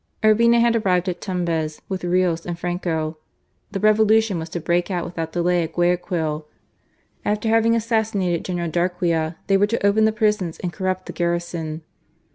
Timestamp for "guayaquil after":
5.73-7.49